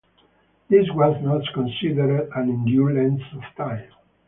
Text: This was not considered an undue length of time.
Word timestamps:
This 0.67 0.87
was 0.95 1.15
not 1.21 1.43
considered 1.53 2.21
an 2.35 2.49
undue 2.49 2.89
length 2.89 3.21
of 3.35 3.43
time. 3.55 3.87